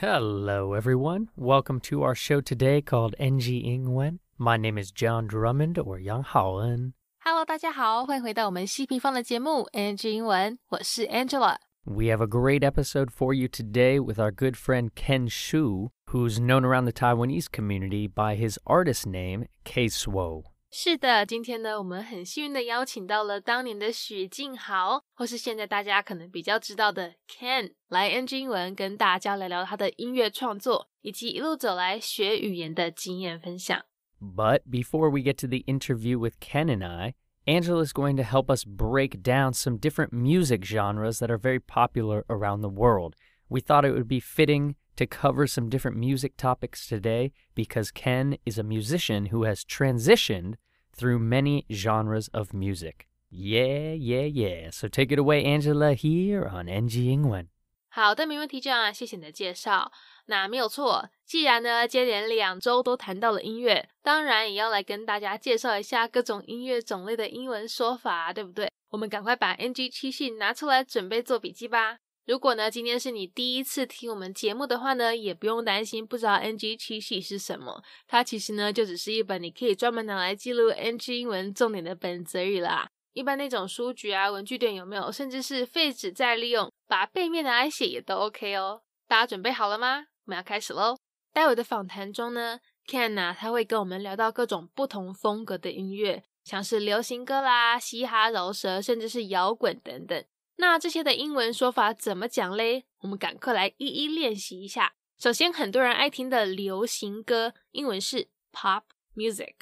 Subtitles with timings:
[0.00, 1.28] Hello, everyone.
[1.36, 4.18] Welcome to our show today called NG 英文.
[4.36, 6.94] My name is John Drummond or Yang Haoen.
[7.24, 11.56] Hello，大家好，欢迎回到我们西平方的节目 NG 英文，我是 Angela。
[11.84, 16.40] We have a great episode for you today with our good friend Ken Shu, who's
[16.40, 20.42] known around the Taiwanese community by his artist name, K Swo.
[20.74, 33.84] 是的，今天呢，我们很幸运的邀请到了当年的许静豪，或是现在大家可能比较知道的 Ken，来 NG 英文跟大家聊聊他的音乐创作，以及一路走来学语言的经验分享。
[34.18, 38.22] But before we get to the interview with Ken and I, Angela is going to
[38.22, 43.14] help us break down some different music genres that are very popular around the world.
[43.48, 48.36] We thought it would be fitting to cover some different music topics today because Ken
[48.46, 50.54] is a musician who has transitioned
[50.96, 53.06] through many genres of music.
[53.30, 54.70] Yeah, yeah, yeah.
[54.70, 57.48] So take it away, Angela, here on NG 英文。
[57.88, 59.92] 好的，没问题，这样啊，谢谢你的介绍。
[60.26, 68.70] 那没有错，既然呢接连两周都谈到了音乐，当然也要来跟大家介绍一下各种音乐种类的英文说法，对不对？
[68.90, 71.98] 我们赶快把 NG 七系拿出来，准备做笔记吧。
[72.27, 82.89] 如果呢今天是你第一次听我们节目的话呢，也不用担心不知道 NG 七系是什么，它其实呢就只是一本你可以专门拿来记录 NG 英文重点的本子而已啦。
[83.13, 85.09] 一般那种书局啊、文具店有没有？
[85.09, 88.81] 甚至是废纸再利用，把背面拿来写也都 OK 哦。
[89.07, 90.07] 大家准备好了吗？
[90.25, 90.97] 我们要开始喽！
[91.31, 100.21] 待会的访谈中呢，Ken 啊，他会跟我们聊到各种不同风格的音乐，像是流行歌啦、嘻哈、饶舌，甚至是摇滚等等。
[100.57, 102.85] 那这些的英文说法怎么讲嘞？
[102.99, 104.95] 我们赶快来一一练习一下。
[105.17, 108.83] 首先，很多人爱听的流行歌，英文是 pop
[109.15, 109.53] music。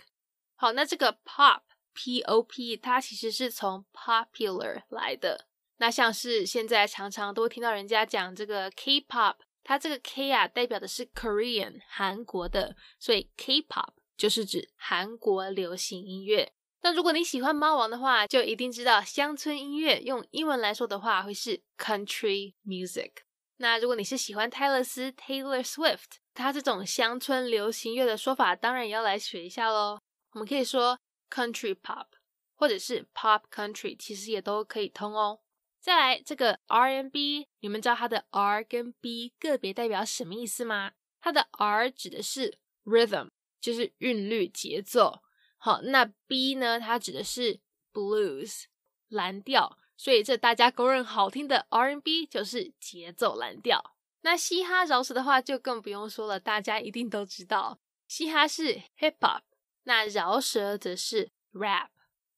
[0.55, 1.61] 好，那这个 pop
[1.93, 5.47] p o p 它其实是从 popular 来的。
[5.77, 16.53] 那像是现在常常都听到人家讲这个 K-pop，它这个 K 啊代表的是 Korean 韩国的，所以 K-pop 就是指韩国流行音乐。
[16.85, 23.09] 那如果你喜欢猫王的话，就一定知道乡村音乐用英文来说的话会是 country music。
[23.57, 29.97] 那如果你是喜欢泰勒斯 Taylor Swift，他这种乡村流行乐的说法，当然也要来学一下喽。
[30.33, 32.05] 我们可以说 country pop，
[32.53, 35.39] 或者是 pop country，其实也都可以通哦。
[35.81, 40.91] 再来这个 R&B，你们知道它的 R 跟 B 个别代表什么意思吗？
[41.19, 43.29] 它的 R 指的是 rhythm，
[43.59, 45.23] 就是韵律节奏。
[45.65, 46.79] 好，那 B 呢？
[46.79, 47.59] 它指的是
[47.91, 48.65] blues
[49.07, 49.79] 蓝调。
[49.97, 53.95] 所以这大家公认好听的 R&B 就是节奏蓝调。
[54.21, 59.41] 那嘻哈饶舌的话就更不用说了，大家一定都知道，嘻哈是 hip hop，
[59.85, 61.87] 那饶舌则是 rap。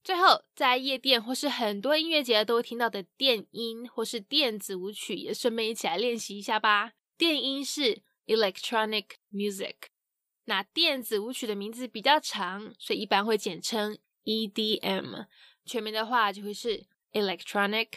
[0.01, 6.93] 最后，在夜店或是很多音乐节都会听到的电音或是电子舞曲，也顺便一起来练习一下吧。
[7.17, 9.75] 电音是 electronic music，
[10.49, 15.25] 那电子舞曲的名字比较长，所以一般会简称 EDM。
[15.65, 17.89] 全名的话就会是 electronic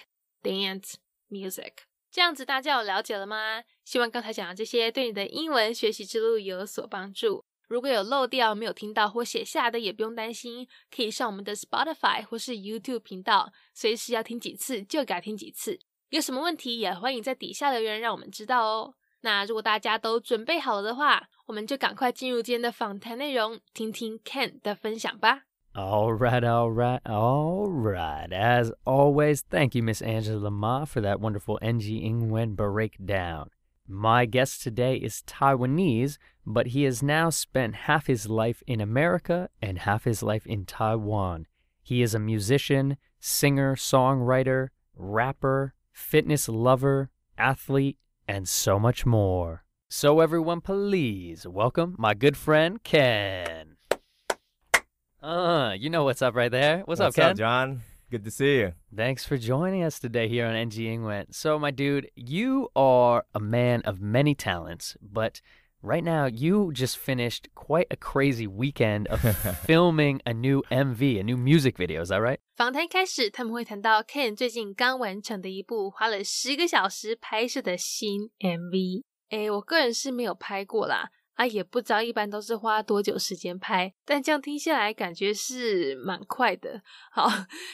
[0.42, 0.94] dance
[1.28, 1.72] music。
[2.10, 3.62] 这样子大家有了解了吗？
[3.84, 7.44] 希望刚才讲的这些对你的英文学习之路有所帮助。
[7.68, 15.78] 如果有漏掉、没有听到或写下的，也不用担心，可以上我们的 Spotify 或是 YouTube 频道，随时要听几次就改听几次。
[16.08, 18.94] 有什么问题也欢迎在底下留言，让我们知道哦。
[19.21, 25.43] 那如果大家都准备好了的话，我们就赶快进入今天的访谈内容，听听 Ken 的分享吧。
[25.73, 28.29] All right, all right, all right.
[28.29, 33.49] As always, thank you, Miss Angela Ma, for that wonderful NG Ingwen breakdown.
[33.85, 39.49] My guest today is Taiwanese, but he has now spent half his life in America
[39.61, 41.45] and half his life in Taiwan.
[41.83, 47.97] He is a musician, singer, songwriter, rapper, fitness lover, athlete,
[48.30, 49.64] and so much more.
[49.88, 53.76] So, everyone, please welcome my good friend Ken.
[55.20, 56.82] Uh, you know what's up right there.
[56.84, 57.36] What's, up, Ken?
[57.36, 57.80] John?
[58.08, 58.72] Good to see you.
[58.94, 61.34] Thanks for joining us today here on NG Ingwen.
[61.34, 65.40] So, my dude, you are a man of many talents, but
[65.81, 69.21] right now you just finished quite a crazy weekend of
[69.65, 72.03] filming a new MV, a new music video.
[72.03, 72.39] Is that right?
[72.55, 79.03] 访谈一开始，他们会谈到 Ken 最近刚完成的一部花了十个小时拍摄的新 MV。
[79.29, 86.81] 诶，我个人是没有拍过啦，啊，也不知道一般都是花多久时间拍，但这样听下来感觉是蛮快的。
[87.11, 87.29] 好，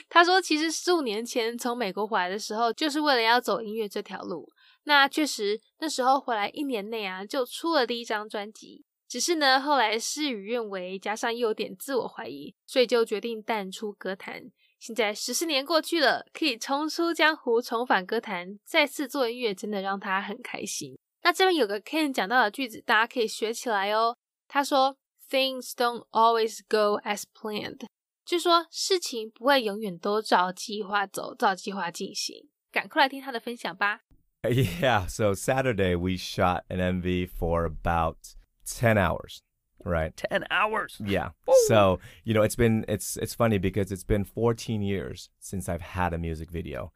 [0.09, 4.49] 他说其实十五年前从美国回来的时候，就是为了要走音乐这条路。
[4.86, 8.84] 那确实，那时候回来一年内啊，就出了第一张专辑。
[9.08, 14.50] 只是呢，后来事与愿违，加上又有点自我怀疑，所以就决定淡出歌坛。
[14.78, 20.96] 现在十四年过去了，可以重出江湖，重返歌坛，再次做音乐，真的让他很开心。
[21.22, 24.16] 那这边有个 Ken 讲到的句子，大家可以学起来哦。
[24.46, 24.96] 他说
[25.28, 27.86] ：“Things don't always go as planned。”
[28.24, 32.48] 就说事情不会永远都照计划走，照计划进行。
[32.70, 34.00] 赶快来听他的分享吧。
[34.48, 38.34] Yeah, so Saturday we shot an MV for about
[38.66, 39.42] 10 hours,
[39.84, 40.16] right?
[40.16, 41.00] 10 hours.
[41.04, 41.30] Yeah.
[41.66, 45.82] So, you know, it's been it's it's funny because it's been 14 years since I've
[45.82, 46.92] had a music video.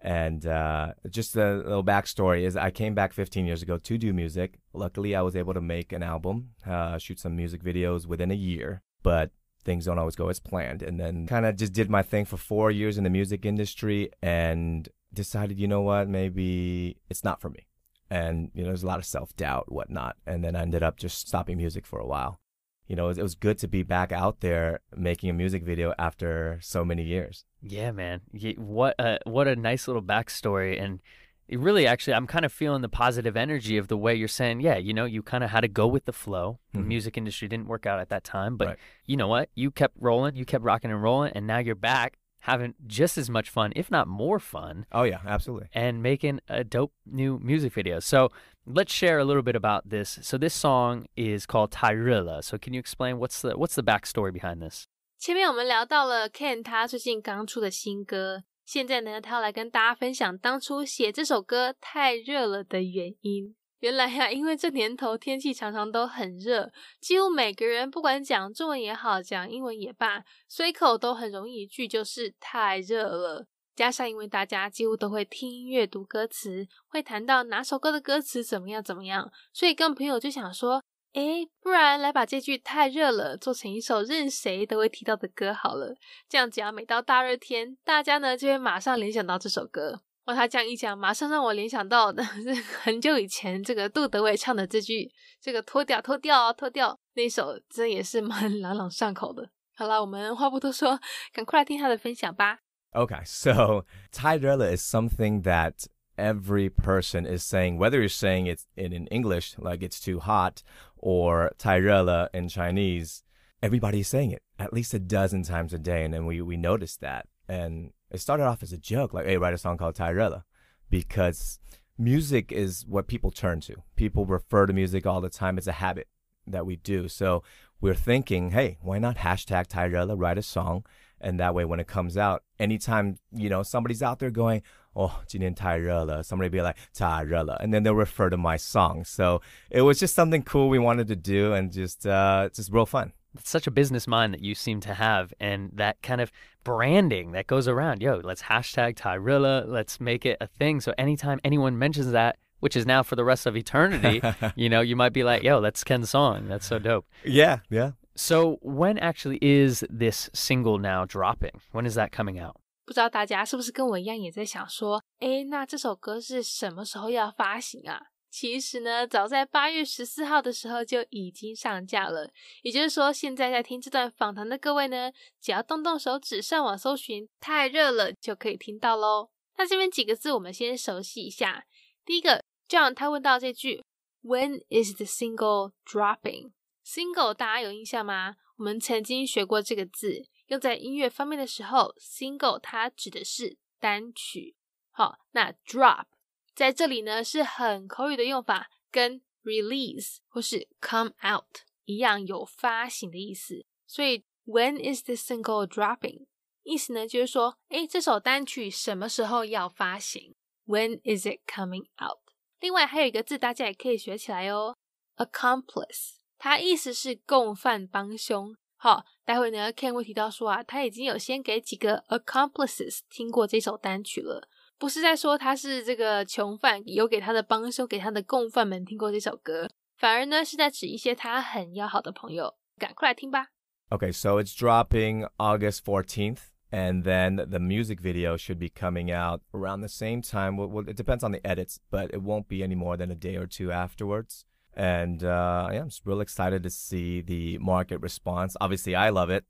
[0.00, 4.12] And uh, just a little backstory is I came back 15 years ago to do
[4.12, 4.58] music.
[4.74, 8.34] Luckily, I was able to make an album, uh, shoot some music videos within a
[8.34, 9.30] year, but
[9.64, 10.82] things don't always go as planned.
[10.82, 14.10] And then kind of just did my thing for four years in the music industry
[14.22, 17.66] and decided, you know what, maybe it's not for me.
[18.10, 20.16] And, you know, there's a lot of self doubt, whatnot.
[20.26, 22.38] And then I ended up just stopping music for a while.
[22.86, 25.62] You know, it was, it was good to be back out there making a music
[25.64, 27.46] video after so many years.
[27.62, 28.20] Yeah, man.
[28.58, 31.00] What a what a nice little backstory, and
[31.48, 34.60] it really, actually, I'm kind of feeling the positive energy of the way you're saying.
[34.60, 36.58] Yeah, you know, you kind of had to go with the flow.
[36.72, 36.86] The Mhm.
[36.86, 38.78] music industry didn't work out at that time, but Right.
[39.06, 39.48] you know what?
[39.54, 43.29] You kept rolling, you kept rocking and rolling, and now you're back having just as
[43.29, 45.67] much fun, if not more fun, Oh, yeah, absolutely.
[45.73, 47.99] and making a dope new music video.
[47.99, 48.31] So
[48.65, 50.19] let's share a little bit about this.
[50.21, 52.41] So this song is called Tyrilla.
[52.41, 54.85] So can you explain what's the what's the backstory behind this?
[55.17, 63.55] 前面我们聊到了 Ken 他最近刚出的新歌，现在呢，他要来跟大家分享当初写这首歌太热了的原因。
[63.84, 66.72] 原来呀、因为这年头天气常常都很热，
[67.02, 73.46] 几乎每个人不管讲中文也好，讲英文也罢，随口都很容易一句就是太热了。
[73.76, 80.82] 加上因为大家几乎都会听、阅读歌词，会谈到哪首歌的歌词怎么样怎么样，所以跟朋友就想说，
[81.12, 85.94] 诶，不然来把这句太热了做成一首任谁都会提到的歌好了。
[86.26, 90.00] 这样只要每到大热天，大家呢就会马上联想到这首歌。
[90.24, 99.50] 哇，他这样一讲，马上让我联想到的是很久以前这个杜德伟唱的这句“这个脱掉脱掉脱掉”那首，真也是蛮朗朗上口的。
[99.76, 100.98] 好了，我们话不多说，
[101.32, 102.58] 赶快来听他的分享吧。
[102.92, 105.86] Okay, so Tyrella is something that
[106.16, 110.62] every person is saying, whether you're saying it in, in English, like it's too hot,
[110.96, 113.22] or Tyrella in Chinese,
[113.60, 116.04] everybody is saying it at least a dozen times a day.
[116.04, 117.26] And then we, we noticed that.
[117.48, 120.44] And it started off as a joke, like, hey, write a song called Tyrella,
[120.88, 121.58] because
[121.98, 123.82] music is what people turn to.
[123.96, 125.58] People refer to music all the time.
[125.58, 126.06] It's a habit
[126.46, 127.08] that we do.
[127.08, 127.42] So
[127.80, 130.84] we're thinking, hey, why not hashtag Tyrella, write a song?
[131.20, 134.62] And that way, when it comes out, anytime, you know, somebody's out there going,
[134.94, 139.04] oh, Jinin Tyrella, somebody be like, Tyrella, and then they'll refer to my song.
[139.04, 139.40] So
[139.70, 143.12] it was just something cool we wanted to do and just, uh, just real fun.
[143.35, 146.31] It's such a business mind that you seem to have, and that kind of
[146.63, 148.01] branding that goes around.
[148.01, 149.65] Yo, let's hashtag Tyrilla.
[149.67, 150.81] Let's make it a thing.
[150.81, 154.21] So anytime anyone mentions that, which is now for the rest of eternity,
[154.55, 156.47] you know, you might be like, yo, that's Ken's song.
[156.47, 157.05] That's so dope.
[157.23, 157.91] Yeah, yeah.
[158.15, 161.61] So when actually is this single now dropping?
[161.71, 162.57] When is that coming out?
[162.85, 168.01] 不知道大家是不是跟我一样也在想说，诶，那这首歌是什么时候要发行啊？
[168.36, 172.32] 其实呢，早在八月十四号的时候就已经上架了。
[172.62, 179.30] 也就是说，现在在听这段访谈的各位呢，只要动动手指上网搜寻“太热了”就可以听到喽。
[179.56, 181.64] 那这边几个字我们先熟悉一下。
[182.04, 183.84] 第一个，John 他问到这句
[184.24, 186.50] “When is the single dropping？”
[186.84, 188.34] Single 大家有印象吗？
[188.56, 194.56] 我们曾经学过这个字，用在音乐方面的时候，single 它指的是单曲。
[194.90, 196.06] 好，那 drop
[196.54, 203.66] 在这里呢是很口语的用法，跟 release 或是 come out 一样，有发行的意思。
[203.86, 206.26] 所以 when is the single dropping？
[206.62, 210.34] 意思呢就是说，诶，这首单曲什么时候要发行
[210.66, 212.20] ？When is it coming out？
[212.60, 214.76] 另外还有一个字大家也可以学起来哦
[215.16, 216.14] ，accomplice。
[216.38, 218.56] 它意思是共犯帮凶。
[218.76, 224.48] 好，待会呢，Ken 会提到说啊，他已经有先给几个 accomplices 听过这首单曲了，
[224.83, 232.55] 不是在说他是这个囚犯，有给他的帮凶、给他的共犯们听过这首歌，反而呢是在指一些他很要好的朋友。
[232.77, 233.47] 赶快来听吧。
[233.89, 239.41] Okay, so it's dropping August 14th, and then the music video should be coming out
[239.51, 240.55] around the same time.
[240.55, 243.15] Well, well, it depends on the edits, but it won't be any more than a
[243.15, 244.45] day or two afterwards.
[244.73, 248.55] And uh, yeah, I'm just real excited to see the market response.
[248.61, 249.43] Obviously, I love it.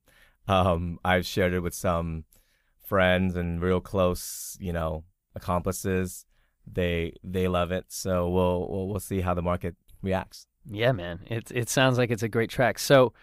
[0.48, 2.24] Um, I've shared it with some
[2.82, 5.04] friends and real close, you know,
[5.36, 6.26] accomplices.
[6.66, 7.86] They they love it.
[7.90, 10.46] So we'll we'll, we'll see how the market reacts.
[10.66, 11.22] Yeah, man.
[11.28, 12.78] It it sounds like it's a great track.
[12.80, 13.14] So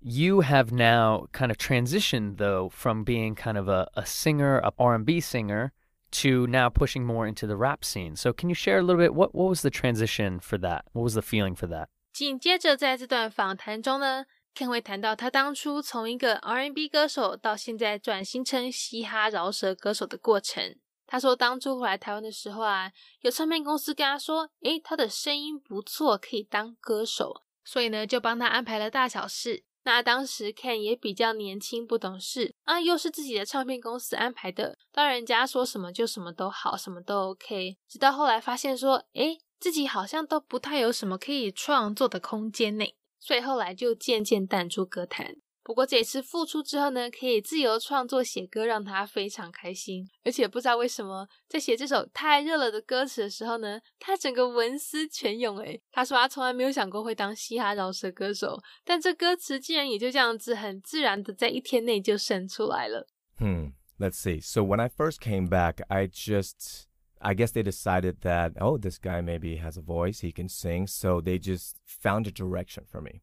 [0.00, 4.72] you have now kind of transitioned though from being kind of a, a singer, a
[4.78, 5.72] R&B singer
[6.12, 8.16] to now pushing more into the rap scene.
[8.16, 10.84] So can you share a little bit what what was the transition for that?
[10.92, 11.88] What was the feeling for that?
[12.12, 14.24] 紧接着在这段访谈中呢，
[14.54, 20.76] Ken 会谈到他当初从一个 R&B 歌手到现在转型成嘻哈饶舌歌手的过程。
[21.11, 22.89] 他说，当初回来台湾的时候啊，
[23.19, 29.65] 有唱片公司跟他说，诶，他的声音不错，可以当歌手，所以呢，就帮他安排了大小事。
[29.83, 37.77] 那当时 Ken 也比较年轻，不懂事啊，又是自己的唱片公司安排的，当人家说什么就什么都好，什么都 OK。
[37.89, 42.85] 直到后来发现说，诶，自己好像都不太有什么可以创作的空间呢，
[43.19, 45.35] 所以后来就渐渐淡出歌坛。
[45.63, 50.09] 不过这次复出之后呢，可以自由创作写歌，让他非常开心。
[50.23, 55.59] 而且不知道为什么，在写这首太热了的歌词的时候呢，他整个文思泉涌。
[55.59, 63.07] 诶他说他从来没有想过会当嘻哈饶舌歌手，但这歌词竟然也就这样子很自然的在一天内就生出来了。
[63.37, 63.73] Hmm.
[63.99, 64.41] Let's see.
[64.41, 66.87] So when I first came back, I just
[67.19, 70.87] I guess they decided that oh, this guy maybe has a voice, he can sing,
[70.87, 73.21] so they just found a direction for me.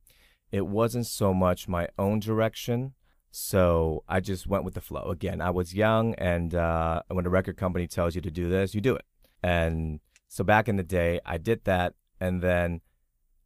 [0.51, 2.95] It wasn't so much my own direction.
[3.31, 5.11] So I just went with the flow.
[5.11, 8.75] Again, I was young, and uh, when a record company tells you to do this,
[8.75, 9.05] you do it.
[9.43, 12.81] And so back in the day, I did that, and then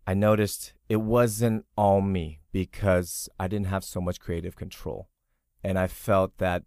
[0.06, 5.08] I noticed it wasn't all me because I didn't have so much creative control.
[5.64, 6.64] And I felt that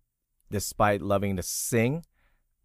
[0.51, 2.05] despite loving to sing,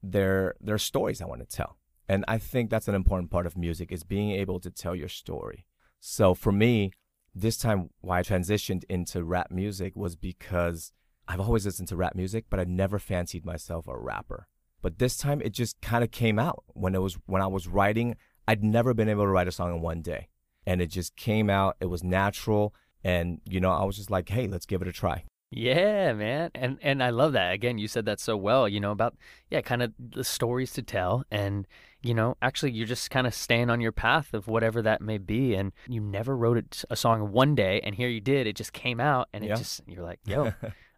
[0.02, 1.76] there, there are stories I want to tell.
[2.08, 5.08] And I think that's an important part of music is being able to tell your
[5.08, 5.66] story.
[6.00, 6.92] So for me,
[7.34, 10.92] this time why I transitioned into rap music was because
[11.28, 14.48] I've always listened to rap music, but I never fancied myself a rapper.
[14.82, 17.68] But this time it just kind of came out when it was when I was
[17.68, 18.16] writing.
[18.48, 20.28] I'd never been able to write a song in one day,
[20.66, 21.76] and it just came out.
[21.80, 24.92] It was natural, and you know I was just like, hey, let's give it a
[24.92, 25.24] try.
[25.50, 26.50] Yeah, man.
[26.54, 27.52] And and I love that.
[27.52, 29.16] Again, you said that so well, you know, about
[29.50, 31.66] yeah, kind of the stories to tell and
[32.02, 35.18] you know, actually you're just kind of staying on your path of whatever that may
[35.18, 38.46] be and you never wrote a song one day and here you did.
[38.46, 39.56] It just came out and it yeah.
[39.56, 40.52] just you're like, "Yo,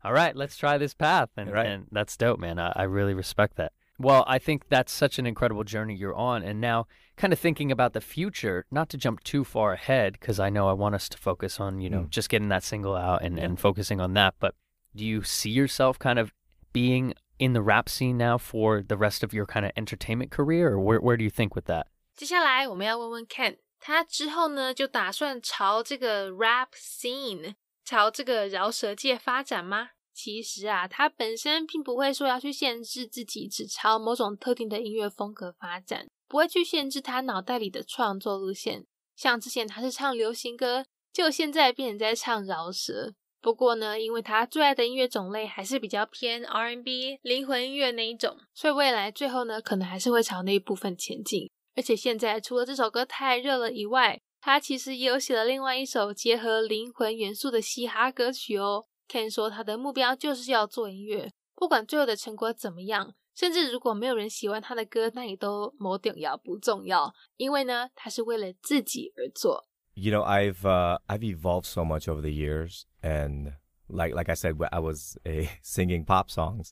[0.05, 1.67] all right, let's try this path." And right.
[1.67, 2.59] and that's dope, man.
[2.59, 3.73] I, I really respect that.
[4.02, 6.44] Well, I think that's such an incredible journey you're on.
[6.44, 10.40] And now, kind of thinking about the future, not to jump too far ahead, because
[10.40, 12.10] I know I want us to focus on, you know, mm.
[12.10, 14.36] just getting that single out and, and focusing on that.
[14.40, 14.54] But
[14.96, 16.32] do you see yourself kind of
[16.74, 20.74] being in the rap scene now for the rest of your kind of entertainment career,
[20.74, 21.88] or where, where do you think with that?
[22.16, 29.90] 接下来我们要问问 Ken，他之后呢就打算朝这个 rap scene，朝这个饶舌界发展吗？
[30.15, 38.85] 其实啊，他本身并不会说要去限制自己只朝某种特定的音乐风格发展，不会去限制他脑袋里的创作路线。
[39.17, 43.15] 像之前他是唱流行歌，就现在变成在唱饶舌。
[43.41, 51.51] 不过呢，因为他最爱的音乐种类还是比较偏 R&B 灵魂音乐那一种，所以未来最后呢，可能还是会朝那一部分前进。
[51.75, 58.85] 而且现在除了这首歌太热了以外，他其实也有写了另外一首结合灵魂元素的嘻哈歌曲哦。
[59.12, 69.68] Ken 说他的目标就是要做音乐，不管最后的成果怎么样，甚至如果没有人喜欢他的歌，那也都某点要不重要，因为呢，他是为了自己而做。
[69.94, 73.54] You know, I've uh, I've evolved so much over the years, and
[73.88, 76.72] like like I said, I was a singing pop songs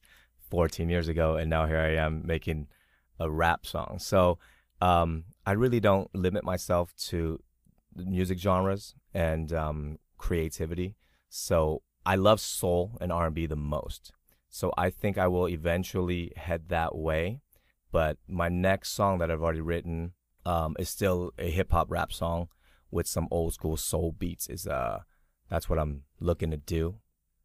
[0.51, 2.67] 14 years ago, and now here I am making
[3.17, 3.98] a rap song.
[3.98, 4.38] So
[4.79, 7.39] um, I really don't limit myself to
[7.95, 10.95] music genres and um, creativity.
[11.29, 14.12] So I love soul and R&B the most.
[14.49, 17.40] So I think I will eventually head that way.
[17.92, 20.12] But my next song that I've already written
[20.45, 22.49] um, is still a hip hop rap song
[22.90, 24.49] with some old school soul beats.
[24.49, 25.00] Is uh,
[25.49, 26.97] that's what I'm looking to do.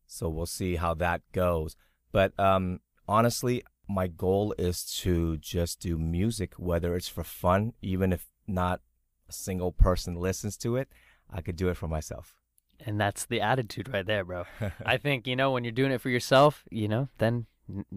[0.07, 1.75] So we'll see how that goes.
[2.11, 8.13] But um, honestly, my goal is to just do music, whether it's for fun, even
[8.13, 8.81] if not
[9.27, 10.89] a single person listens to it.
[11.31, 12.35] I could do it for myself
[12.86, 14.44] And that's the attitude right there, bro.
[14.86, 17.46] I think, you know, when you're doing it for yourself, you know, then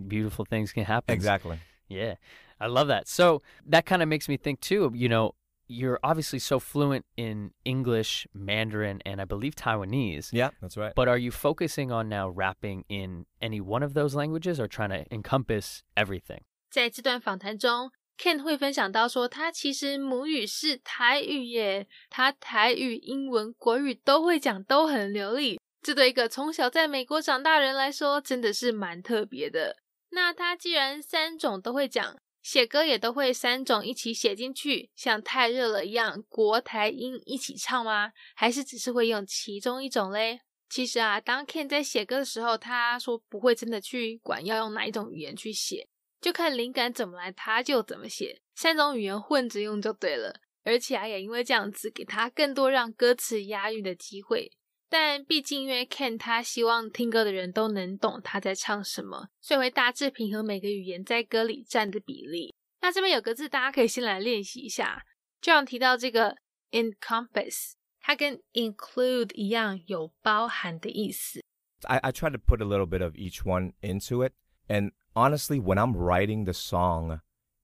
[0.07, 1.13] beautiful things can happen.
[1.13, 1.59] Exactly.
[1.87, 2.15] Yeah.
[2.59, 3.07] I love that.
[3.07, 5.35] So that kind of makes me think too, you know,
[5.67, 10.29] you're obviously so fluent in English, Mandarin, and I believe Taiwanese.
[10.33, 10.91] Yeah, that's right.
[10.93, 14.89] But are you focusing on now rapping in any one of those languages or trying
[14.89, 16.41] to encompass everything?
[16.69, 25.58] 在这段访谈中 ，Ken 会分享到说，他其实母语是台语耶，他台语、英文、国语都会讲，都很流利。
[25.80, 29.76] 这对一个从小在美国长大人来说，真的是蛮特别的。
[30.10, 38.10] 那他既然三种都会讲，写歌也都会三种一起写进去，像太热了一样，国台英一起唱吗？
[38.34, 40.40] 还是只是会用其中一种嘞？
[40.68, 45.88] 其实啊，当 Ken 在写歌的时候，他说不会真的去管要用哪一种语言去写。
[46.20, 50.40] 就看灵感怎么来，他就怎么写，三种语言混着用就对了。
[50.64, 54.50] 而且啊，也因为这样子，给他更多让歌词押韵的机会。
[54.90, 62.54] 但毕竟因为 Ken 他希望听歌的人都能懂他在唱什么，所以会大致平衡每个语言在歌里占的比例。
[62.80, 65.04] 那这边有个字，大家可以先来练习一下。
[65.40, 66.36] 就像提到这个
[66.70, 71.40] encompass，它跟 include 一样，有包含的意思。
[71.82, 74.32] I, I try to put a little bit of each one into it.
[74.68, 77.20] And honestly, when I'm writing the song,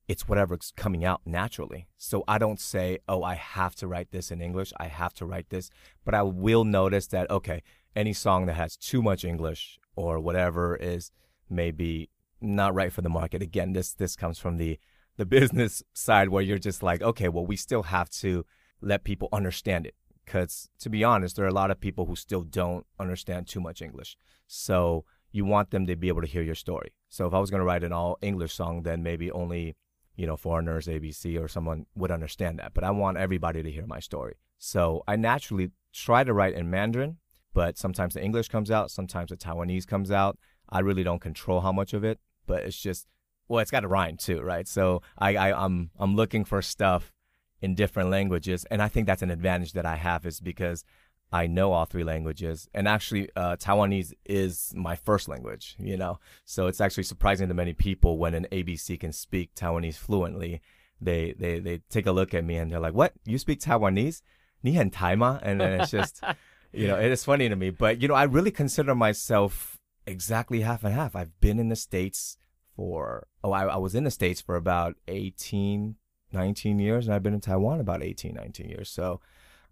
[0.09, 1.87] it's whatever's coming out naturally.
[1.97, 4.73] So I don't say, oh, I have to write this in English.
[4.79, 5.71] I have to write this.
[6.05, 7.63] But I will notice that, okay,
[7.95, 11.13] any song that has too much English or whatever is
[11.49, 13.41] maybe not right for the market.
[13.41, 14.77] Again, this, this comes from the,
[15.17, 18.45] the business side where you're just like, okay, well, we still have to
[18.81, 19.95] let people understand it.
[20.25, 23.61] Because to be honest, there are a lot of people who still don't understand too
[23.61, 24.17] much English.
[24.49, 26.93] So you want them to be able to hear your story.
[27.15, 29.77] So if I was going to write an all English song, then maybe only
[30.17, 32.75] you know, foreigners, ABC, or someone would understand that.
[32.75, 34.35] But I want everybody to hear my story.
[34.59, 37.19] So I naturally try to write in Mandarin,
[37.53, 40.39] but sometimes the English comes out, sometimes the Taiwanese comes out.
[40.69, 43.07] I really don't control how much of it, but it's just
[43.47, 44.67] well, it's got to rhyme too, right?
[44.67, 47.13] So I, I I'm I'm looking for stuff
[47.61, 50.85] in different languages, and I think that's an advantage that I have is because
[51.34, 55.76] I know all three languages, and actually, uh, Taiwanese is my first language.
[55.78, 59.98] You know, so it's actually surprising to many people when an ABC can speak Taiwanese
[59.98, 60.62] fluently.
[61.00, 63.14] They they they take a look at me and they're like, "What?
[63.26, 64.22] You speak Taiwanese?
[64.62, 66.22] 你很台吗?" And then it's just,
[66.74, 67.70] you know, it is funny to me.
[67.70, 71.16] But you know, I really consider myself exactly half and half.
[71.16, 72.38] I've been in the states
[72.76, 75.96] for oh, I, I was in the states for about 18,
[76.34, 78.90] 19 years, and I've been in Taiwan about 18, 19 years.
[78.90, 79.22] So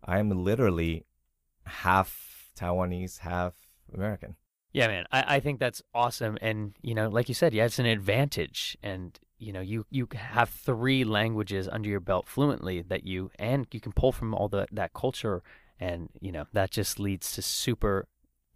[0.04, 1.06] I'm literally
[1.65, 3.55] half Taiwanese, half
[3.95, 4.37] American.
[4.73, 6.39] Yeah, man, I, I think that's awesome.
[6.41, 8.77] And, you know, like you said, yeah, it's an advantage.
[8.83, 13.67] And, you know, you, you have three languages under your belt fluently that you, and
[13.71, 15.43] you can pull from all the, that culture.
[15.79, 18.07] And, you know, that just leads to super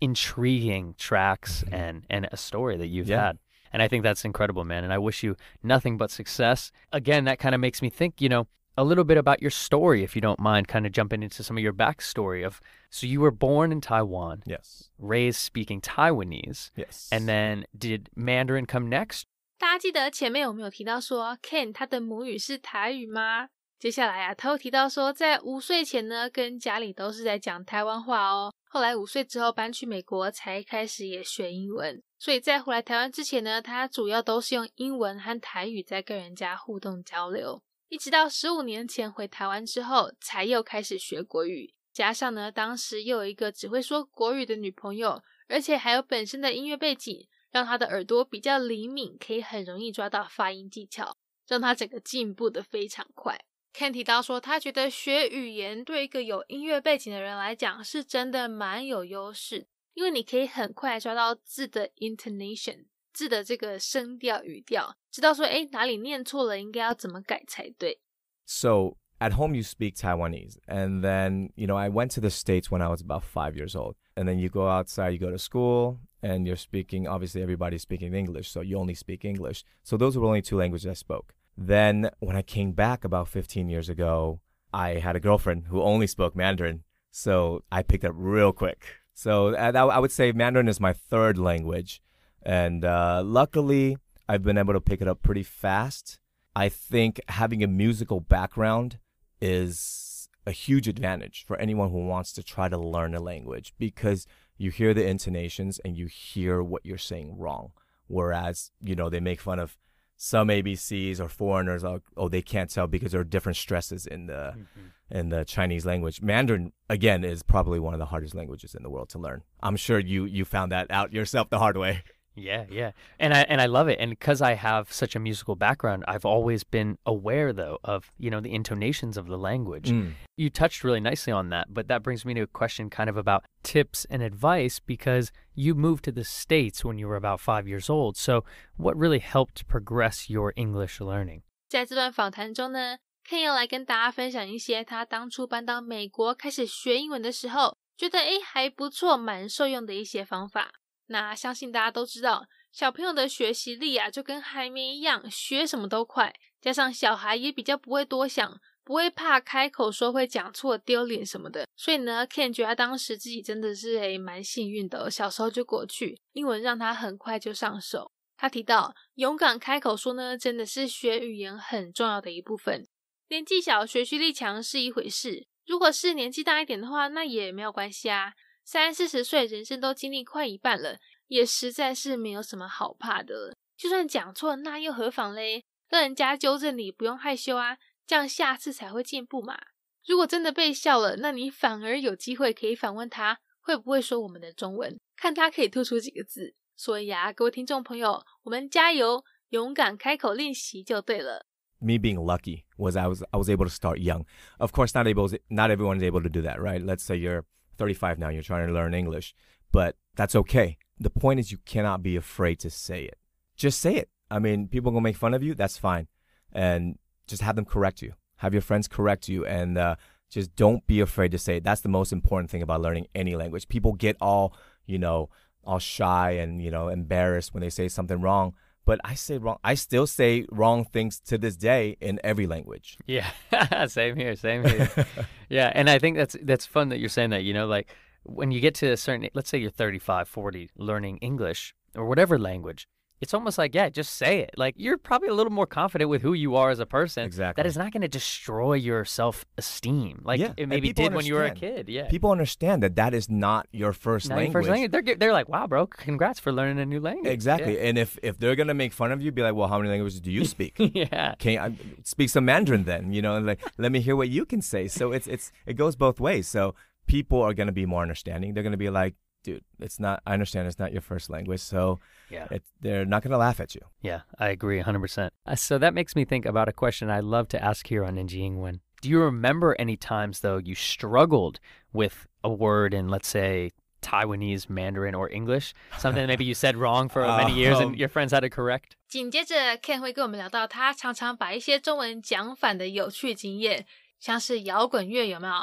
[0.00, 1.74] intriguing tracks mm-hmm.
[1.74, 3.26] and, and a story that you've yeah.
[3.26, 3.38] had.
[3.72, 4.84] And I think that's incredible, man.
[4.84, 6.72] And I wish you nothing but success.
[6.92, 8.46] Again, that kind of makes me think, you know,
[8.77, 11.57] a little bit about your story, if you don't mind, kind of jumping into some
[11.57, 12.59] of your backstory of.
[12.89, 14.43] So you were born in Taiwan.
[14.45, 14.89] Yes.
[14.97, 16.71] Raised speaking Taiwanese.
[16.75, 17.09] Yes.
[17.11, 19.23] And then did Mandarin come next?
[19.57, 23.49] 大家记得前面有没有提到说 Ken 他的母语是台语吗？
[23.77, 28.53] 接下来啊，他又提到说，在五岁前呢，跟家里都是在讲台湾话哦。
[28.69, 32.01] 后来五岁之后搬去美国，才开始也学英文。
[32.17, 37.61] 所以在回来台湾之前呢，他主要都是用英文和台语在跟人家互动交流。
[37.88, 41.72] 一直到十五年前回台湾之后，才又开始学国语。
[41.92, 53.38] 加上呢，当时又有一个只会说国语的女朋友，而且还有本身的音乐背景，让他的耳朵比较灵敏，可以很容易抓到发音技巧，让他整个进步的非常快。
[53.72, 62.86] Ken 提到说，他觉得学语言对一个有音乐背景的人来讲，是真的蛮有优势，因为你可以很快抓到字的 intonation。
[63.15, 67.99] 字的这个声调语调，知道说哎哪里念错了，应该要怎么改才对。
[68.45, 72.81] So at home you speak Taiwanese, and then you know I went to the states when
[72.81, 75.99] I was about five years old, and then you go outside, you go to school,
[76.21, 77.07] and you're speaking.
[77.07, 79.63] Obviously, everybody's speaking English, so you only speak English.
[79.83, 81.33] So those were only two languages I spoke.
[81.57, 84.39] Then when I came back about 15 years ago,
[84.73, 89.01] I had a girlfriend who only spoke Mandarin, so I picked up real quick.
[89.13, 92.01] So I would say Mandarin is my third language.
[92.46, 96.20] And uh, luckily, I've been able to pick it up pretty fast.
[96.54, 99.00] I think having a musical background
[99.40, 104.28] is a huge advantage for anyone who wants to try to learn a language because
[104.56, 107.72] you hear the intonations and you hear what you're saying wrong.
[108.06, 109.76] Whereas, you know, they make fun of
[110.16, 114.26] some ABCs or foreigners, oh, oh they can't tell because there are different stresses in
[114.26, 114.86] the mm-hmm.
[115.10, 116.22] in the Chinese language.
[116.22, 119.42] Mandarin again is probably one of the hardest languages in the world to learn.
[119.60, 122.04] I'm sure you you found that out yourself the hard way.
[122.35, 122.91] Yeah, yeah.
[123.19, 123.99] And I and I love it.
[123.99, 128.29] And because I have such a musical background, I've always been aware though of, you
[128.31, 129.91] know, the intonations of the language.
[129.91, 130.13] Mm.
[130.37, 133.17] You touched really nicely on that, but that brings me to a question kind of
[133.17, 137.67] about tips and advice because you moved to the states when you were about 5
[137.67, 138.15] years old.
[138.15, 138.45] So,
[138.77, 141.41] what really helped progress your English learning?
[141.67, 150.71] 在这段访谈中呢，Ken 要来跟大家分享一些他当初搬到美国开始学英文的时候，觉得诶还不错，蛮受用的一些方法。
[151.06, 156.34] 那相信大家都知道，小朋友的学习力啊，就跟海绵一样，学什么都快。
[156.60, 161.66] 加上小孩也比较不会多想，不会怕开口说会讲错、丢脸什么的。
[161.76, 168.10] 所以呢，Ken 觉得当时自己真的是诶蛮幸运的，小时候就过去，英文让他很快就上手。
[168.36, 172.86] 他提到，勇敢开口说呢，真的是学语言很重要的一部分。
[173.28, 178.34] 年纪小学习力强是一回事，如果是年纪大一点的话，那也没有关系啊。
[178.66, 180.98] 三四十岁，人生都经历快一半了，
[181.28, 183.54] 也实在是没有什么好怕的。
[183.76, 185.64] 就算讲错，那又何妨嘞？
[185.88, 189.56] 让人家纠正你，不用害羞啊，这样下次才会进步嘛。
[190.04, 196.56] 如果真的被笑了，那你反而有机会可以反问他会不会说我们的中文，看他可以吐出几个字。
[196.74, 201.46] 所以啊，各位听众朋友，我们加油，勇敢开口练习就对了。
[201.78, 204.24] Me being lucky was I was I was able to start young.
[204.58, 206.84] Of course, not able not everyone is able to do that, right?
[206.84, 207.44] Let's say you're
[207.76, 209.34] 35 now, you're trying to learn English,
[209.72, 210.78] but that's okay.
[210.98, 213.18] The point is you cannot be afraid to say it.
[213.56, 214.08] Just say it.
[214.30, 215.54] I mean, people gonna make fun of you.
[215.54, 216.08] That's fine,
[216.52, 218.14] and just have them correct you.
[218.38, 219.96] Have your friends correct you, and uh,
[220.30, 221.64] just don't be afraid to say it.
[221.64, 223.68] That's the most important thing about learning any language.
[223.68, 224.54] People get all
[224.86, 225.28] you know,
[225.64, 228.54] all shy and you know embarrassed when they say something wrong.
[228.86, 229.58] But I say wrong.
[229.62, 232.96] I still say wrong things to this day in every language.
[233.06, 233.28] Yeah,
[233.88, 234.88] same here, same here.
[235.50, 237.42] yeah, and I think that's that's fun that you're saying that.
[237.42, 237.88] You know, like
[238.22, 242.38] when you get to a certain, let's say you're 35, 40, learning English or whatever
[242.38, 242.88] language,
[243.20, 244.50] it's almost like yeah just say it.
[244.56, 247.62] Like you're probably a little more confident with who you are as a person exactly.
[247.62, 250.52] that is not going to destroy your self-esteem like yeah.
[250.56, 252.08] it maybe did when you were a kid yeah.
[252.08, 254.52] People understand that that is not your first not language.
[254.52, 254.90] Your first language.
[254.90, 257.32] they're, they're like wow bro congrats for learning a new language.
[257.32, 257.88] Exactly yeah.
[257.88, 259.90] and if if they're going to make fun of you be like well how many
[259.90, 260.76] languages do you speak?
[260.78, 261.34] Yeah.
[261.38, 264.44] Can you, I, speak some mandarin then you know like let me hear what you
[264.44, 264.88] can say.
[264.88, 266.48] So it's it's it goes both ways.
[266.48, 266.74] So
[267.06, 268.54] people are going to be more understanding.
[268.54, 269.14] They're going to be like
[269.46, 270.20] dude, it's not.
[270.26, 273.74] I understand it's not your first language, so yeah, it, they're not gonna laugh at
[273.74, 273.80] you.
[274.02, 275.32] Yeah, I agree hundred percent.
[275.46, 278.18] Uh, so that makes me think about a question I love to ask here on
[278.18, 278.80] NG Ingwen.
[279.00, 281.60] Do you remember any times though you struggled
[281.92, 283.70] with a word in, let's say,
[284.02, 285.74] Taiwanese, Mandarin, or English?
[285.98, 288.96] Something maybe you said wrong for many years and um, your friends had to correct?
[289.08, 293.86] 紧接着，Ken 会跟我们聊到他常常把一些中文讲反的有趣经验，
[294.18, 295.54] 像是摇滚乐有没有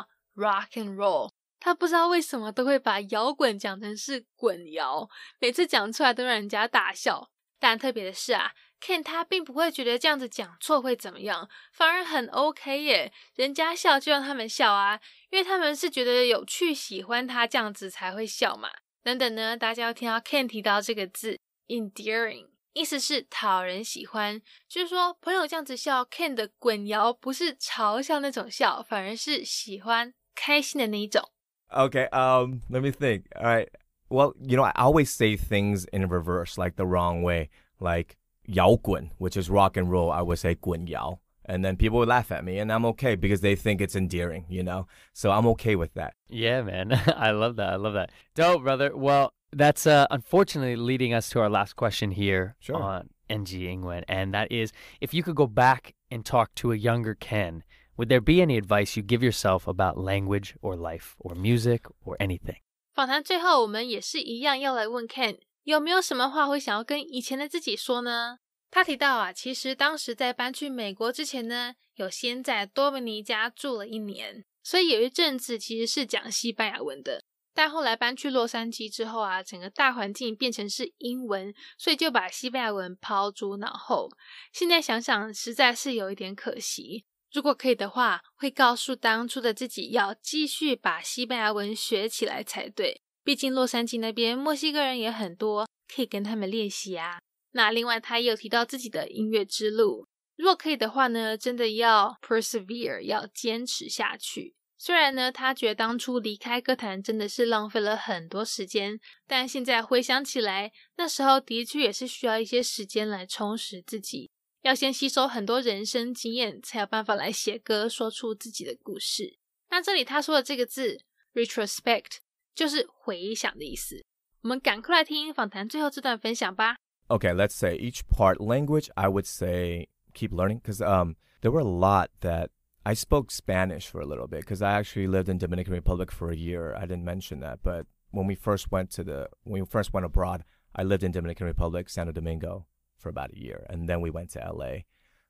[0.41, 1.31] rock and roll，
[1.63, 7.29] 他不知道为什么都会把摇滚讲成是滚摇，每次讲出来都让人家大笑。
[7.57, 13.13] 但特别的是啊，Ken 他并不会觉得这样子讲错会怎么样，反而很 OK 耶。
[13.35, 14.99] 人家笑就让他们笑啊，
[15.29, 18.69] 因为他们是觉得有趣，喜欢他这样子才会笑嘛。
[19.01, 31.29] 等等呢，大家要听到 Ken 提到这个字 endearing，意思是讨人喜欢，就是说朋友这样子笑，Ken 的滚摇不是嘲笑那种笑，反而是喜欢开心的那一种。
[31.73, 33.25] Okay, um, let me think.
[33.35, 33.69] All right.
[34.09, 37.49] Well, you know, I always say things in reverse, like the wrong way.
[37.79, 41.19] Like yao gun, which is rock and roll, I would say gun yao.
[41.45, 44.45] And then people would laugh at me, and I'm okay because they think it's endearing,
[44.47, 44.87] you know?
[45.11, 46.13] So I'm okay with that.
[46.29, 46.93] Yeah, man.
[47.17, 47.73] I love that.
[47.73, 48.11] I love that.
[48.33, 48.95] Dope, brother.
[48.95, 52.81] Well, that's uh, unfortunately leading us to our last question here sure.
[52.81, 54.03] on NG Ingwen.
[54.07, 57.63] And that is if you could go back and talk to a younger Ken,
[57.97, 62.17] would there be any advice you give yourself about language or life or music or
[62.17, 62.57] anything?
[62.93, 68.39] 访谈最后，我们也是一样要来问 Ken 有没有什么话会想要跟以前的自己说呢？
[68.69, 77.23] 他提到啊，其实当时在搬去美国之前呢，有先在多米尼加住了一年，所以有一阵子其实是讲西班牙文的。
[77.55, 84.09] 但后来搬去洛杉矶之后啊，整个大环境变成是英文，所以就把西班牙文抛诸脑后。
[84.51, 87.05] 现在想想，实在是有一点可惜。
[87.33, 93.01] 如果可以的话，会告诉当初的自己要继续把西班牙文学起来才对。
[93.23, 97.19] 毕竟洛杉矶那边墨西哥人也很多，可以跟他们练习啊。
[97.53, 100.05] 那另外，他也有提到自己的音乐之路。
[100.35, 104.53] 如果可以的话呢，真的要 persevere，要坚持下去。
[104.77, 114.29] 虽然呢，他觉得当初离开歌坛真的是浪费了很多时间，但现在回想起来，那时候的确也是需要一些时间来充实自己。
[114.62, 119.38] 要先吸收很多人生经验，才有办法来写歌，说出自己的故事。
[119.70, 120.98] 那这里他说的这个字
[121.34, 122.18] retrospect
[122.54, 124.04] 就是回想的意思。
[124.42, 126.76] 我们赶快来听访谈最后这段分享吧。
[127.08, 128.88] Okay, let's say each part language.
[128.94, 132.48] I would say keep learning because um there were a lot that
[132.82, 136.30] I spoke Spanish for a little bit because I actually lived in Dominican Republic for
[136.30, 136.74] a year.
[136.74, 140.06] I didn't mention that, but when we first went to the when we first went
[140.06, 142.66] abroad, I lived in Dominican Republic, Santo Domingo,
[143.03, 144.77] for about a year, and then we went to LA.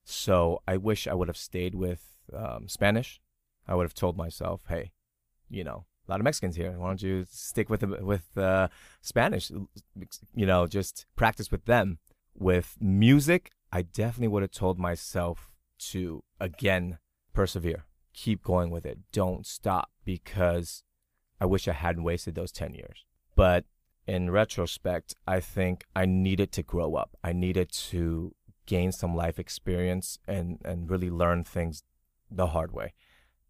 [0.04, 3.20] So I wish I would have stayed with um, Spanish.
[3.66, 4.92] I would have told myself, hey,
[5.50, 6.72] you know, a lot of Mexicans here.
[6.72, 8.68] Why don't you stick with with uh,
[9.00, 9.50] Spanish?
[10.34, 11.98] You know, just practice with them.
[12.36, 15.50] With music, I definitely would have told myself
[15.90, 16.98] to again
[17.32, 20.82] persevere, keep going with it, don't stop because
[21.40, 23.04] I wish I hadn't wasted those ten years.
[23.34, 23.64] But
[24.06, 27.16] in retrospect, I think I needed to grow up.
[27.22, 28.34] I needed to
[28.66, 31.82] gain some life experience and, and really learn things
[32.30, 32.92] the hard way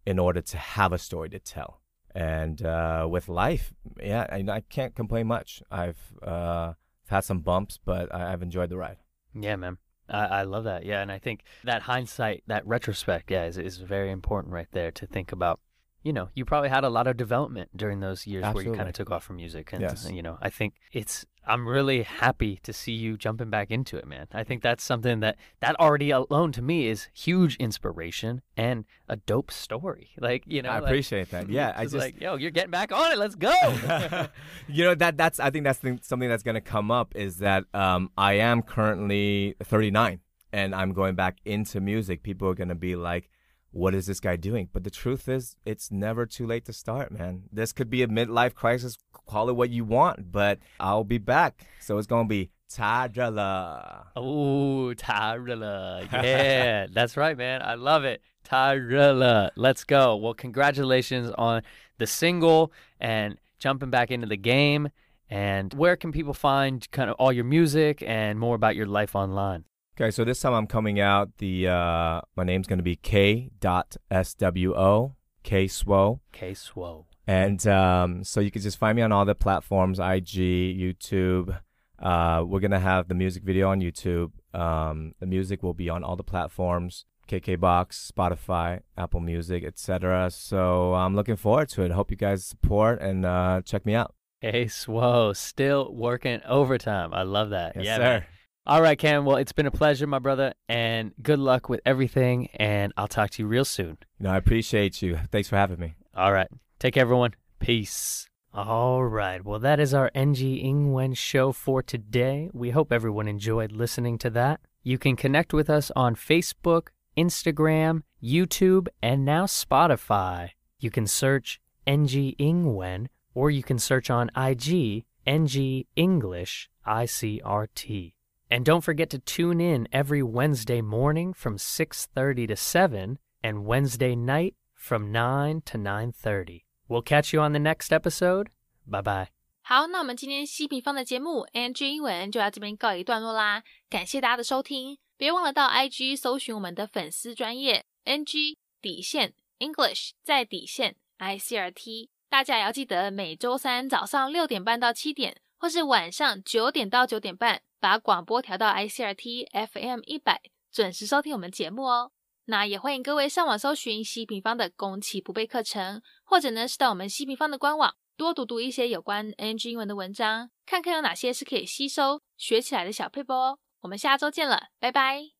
[0.06, 1.80] in order to have a story to tell.
[2.14, 5.62] And uh, with life, yeah, I, I, can't complain much.
[5.70, 6.74] I've uh,
[7.08, 8.98] had some bumps, but I, I've enjoyed the ride.
[9.34, 9.78] Yeah, man.
[10.08, 10.84] I, I love that.
[10.84, 14.92] Yeah, and I think that hindsight, that retrospect, yeah, is, is very important right there
[14.92, 15.58] to think about
[16.04, 18.68] you know, you probably had a lot of development during those years Absolutely.
[18.68, 19.72] where you kind of took off from music.
[19.72, 20.08] And, yes.
[20.10, 24.06] you know, I think it's, I'm really happy to see you jumping back into it,
[24.06, 24.26] man.
[24.30, 29.16] I think that's something that, that already alone to me is huge inspiration and a
[29.16, 30.10] dope story.
[30.18, 31.48] Like, you know, I like, appreciate that.
[31.48, 31.72] Yeah.
[31.76, 33.16] I just, like, yo, you're getting back on it.
[33.16, 33.54] Let's go.
[34.68, 37.38] you know, that, that's, I think that's the, something that's going to come up is
[37.38, 40.20] that um, I am currently 39
[40.52, 42.22] and I'm going back into music.
[42.22, 43.30] People are going to be like,
[43.74, 44.68] what is this guy doing?
[44.72, 47.42] But the truth is, it's never too late to start, man.
[47.52, 48.96] This could be a midlife crisis.
[49.26, 51.66] Call it what you want, but I'll be back.
[51.80, 54.06] So it's going to be Tyrella.
[54.14, 56.08] Oh, Tyrella.
[56.12, 57.62] Yeah, that's right, man.
[57.62, 58.22] I love it.
[58.48, 59.50] Tyrella.
[59.56, 60.16] Let's go.
[60.16, 61.62] Well, congratulations on
[61.98, 64.88] the single and jumping back into the game.
[65.28, 69.16] And where can people find kind of all your music and more about your life
[69.16, 69.64] online?
[69.96, 71.30] Okay, so this time I'm coming out.
[71.38, 77.04] The uh, my name's gonna be K dot S W O K Swo K Swo,
[77.28, 81.60] and um, so you can just find me on all the platforms: IG, YouTube.
[82.00, 84.32] Uh, we're gonna have the music video on YouTube.
[84.52, 90.28] Um, the music will be on all the platforms: KKBox, Spotify, Apple Music, etc.
[90.32, 91.92] So I'm looking forward to it.
[91.92, 94.12] Hope you guys support and uh, check me out.
[94.40, 97.14] Hey, Swo, still working overtime.
[97.14, 97.76] I love that.
[97.76, 98.02] Yes, yeah, sir.
[98.02, 98.24] Man.
[98.66, 99.26] All right, Cam.
[99.26, 102.48] Well, it's been a pleasure, my brother, and good luck with everything.
[102.54, 103.98] And I'll talk to you real soon.
[104.18, 105.18] You know, I appreciate you.
[105.30, 105.96] Thanks for having me.
[106.16, 106.48] All right.
[106.78, 107.34] Take care, everyone.
[107.58, 108.26] Peace.
[108.54, 109.44] All right.
[109.44, 112.48] Well, that is our NG Ingwen show for today.
[112.54, 114.60] We hope everyone enjoyed listening to that.
[114.82, 120.50] You can connect with us on Facebook, Instagram, YouTube, and now Spotify.
[120.78, 128.14] You can search NG Ingwen, or you can search on IG NG English ICRT.
[128.50, 134.14] And don't forget to tune in every Wednesday morning from 6:30 to 7 and Wednesday
[134.14, 136.64] night from 9 to 9:30.
[136.86, 138.48] We'll catch you on the next episode.
[138.86, 139.28] Bye bye.
[139.62, 143.62] 好，那我们今天西平方的节目 NG 英文就到这边告一段落啦。
[143.88, 152.10] 感谢大家的收听，别忘了到 IG 搜寻我们的粉丝专业 NG 底线 English 在底线 ICRT。
[152.28, 157.62] 大家也要记得每周三早上六点半到七点，或是晚上九点到九点半。
[157.84, 160.40] 把广播调到 ICRT FM 一百，
[160.72, 162.12] 准时收听我们节目哦。
[162.46, 173.58] 那也欢迎各位上网搜寻西平方的攻其不备课程，或者呢是到我们西平方的官网多读读一些有关 NG 英文的文章，看看有哪些是可以吸收学起来的小配播哦。
[173.82, 175.34] 我们下周见了，拜拜。